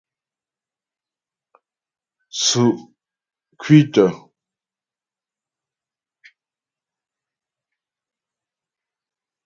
Tsʉ́' 2.37 2.75
kwítə. 3.59 4.05